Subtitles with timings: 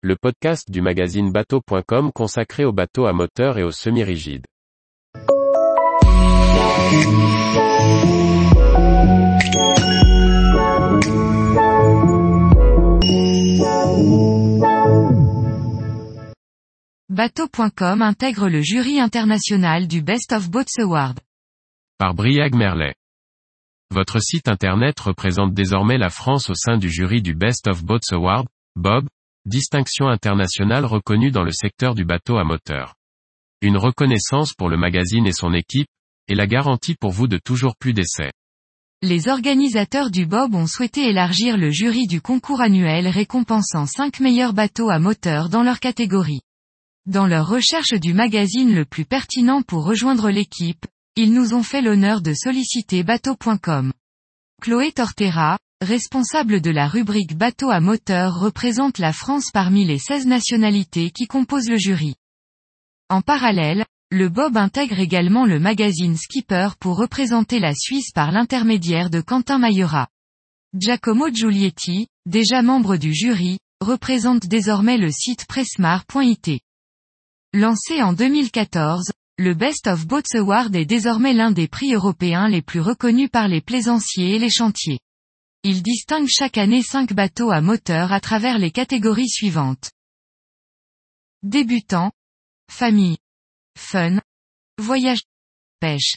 [0.00, 4.46] le podcast du magazine bateau.com consacré aux bateaux à moteur et aux semi-rigides.
[17.08, 21.18] Bateau.com intègre le jury international du Best of Boats Award.
[21.98, 22.94] Par Briag Merlet.
[23.90, 28.12] Votre site internet représente désormais la France au sein du jury du Best of Boats
[28.12, 28.46] Award,
[28.76, 29.08] Bob,
[29.48, 32.94] distinction internationale reconnue dans le secteur du bateau à moteur.
[33.60, 35.88] Une reconnaissance pour le magazine et son équipe,
[36.28, 38.30] et la garantie pour vous de toujours plus d'essais.
[39.02, 44.52] Les organisateurs du Bob ont souhaité élargir le jury du concours annuel récompensant 5 meilleurs
[44.52, 46.42] bateaux à moteur dans leur catégorie.
[47.06, 50.84] Dans leur recherche du magazine le plus pertinent pour rejoindre l'équipe,
[51.16, 53.92] ils nous ont fait l'honneur de solliciter bateau.com.
[54.60, 60.26] Chloé Tortera, responsable de la rubrique bateau à moteur représente la France parmi les 16
[60.26, 62.16] nationalités qui composent le jury.
[63.08, 69.08] En parallèle, le Bob intègre également le magazine Skipper pour représenter la Suisse par l'intermédiaire
[69.08, 70.08] de Quentin Mayera.
[70.74, 76.60] Giacomo Giulietti, déjà membre du jury, représente désormais le site pressmar.it.
[77.54, 82.62] Lancé en 2014, le Best of Boats Award est désormais l'un des prix européens les
[82.62, 84.98] plus reconnus par les plaisanciers et les chantiers.
[85.64, 89.90] Il distingue chaque année 5 bateaux à moteur à travers les catégories suivantes.
[91.42, 92.12] Débutant,
[92.70, 93.18] famille,
[93.76, 94.20] fun,
[94.78, 95.22] voyage,
[95.80, 96.16] pêche.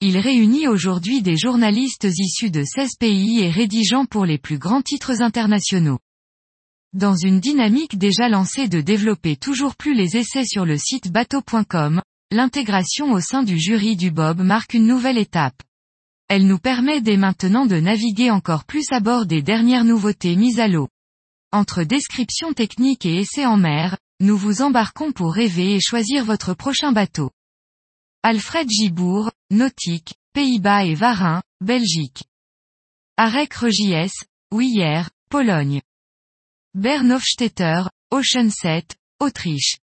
[0.00, 4.82] Il réunit aujourd'hui des journalistes issus de 16 pays et rédigeant pour les plus grands
[4.82, 5.98] titres internationaux.
[6.92, 12.02] Dans une dynamique déjà lancée de développer toujours plus les essais sur le site bateau.com,
[12.30, 15.60] l'intégration au sein du jury du Bob marque une nouvelle étape.
[16.36, 20.58] Elle nous permet dès maintenant de naviguer encore plus à bord des dernières nouveautés mises
[20.58, 20.88] à l'eau.
[21.52, 26.52] Entre description technique et essais en mer, nous vous embarquons pour rêver et choisir votre
[26.52, 27.30] prochain bateau.
[28.24, 32.24] Alfred Gibourg, Nautique, Pays-Bas et Varin, Belgique.
[33.16, 34.10] Arek Regies,
[34.50, 35.82] Ouillère, Pologne.
[36.74, 39.76] Bernhofstetter, Ocean 7, Autriche.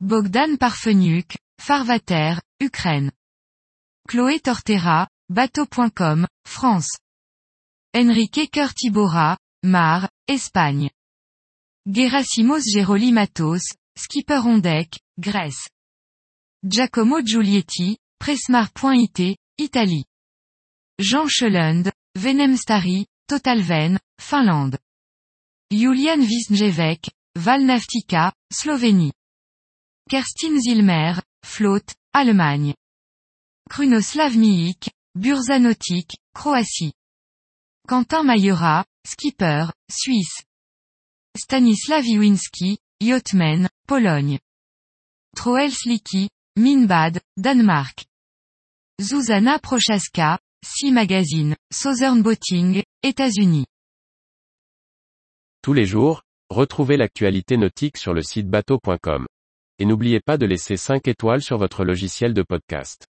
[0.00, 3.12] Bogdan Parfeniuk, Farvater, Ukraine.
[4.08, 6.98] Chloé Tortera, Bateau.com, France.
[7.94, 10.90] Enrique Curtibora, Mar, Espagne.
[11.86, 13.62] Gerasimos Gerolimatos,
[13.98, 15.70] Skipper on deck, Grèce.
[16.62, 20.04] Giacomo Giulietti, Pressmar.it, Italie.
[20.98, 24.76] Jean Schelund, Venemstari, Totalven, Finlande.
[25.72, 29.14] Julian Wisniewek, Valnaftica, Slovénie.
[30.10, 32.74] Kerstin Zilmer, Flotte, Allemagne.
[33.70, 36.94] Krunoslav Miik, Burza Nautique, Croatie.
[37.86, 40.42] Quentin Mayera, Skipper, Suisse.
[41.36, 44.38] Stanislav Iwinski, Yachtman, Pologne.
[45.36, 48.06] Troel Sliki, Minbad, Danemark.
[49.02, 53.66] Zuzana Prochaska, Sea Magazine, Southern Boating, États-Unis.
[55.60, 59.26] Tous les jours, retrouvez l'actualité nautique sur le site bateau.com.
[59.78, 63.11] Et n'oubliez pas de laisser 5 étoiles sur votre logiciel de podcast.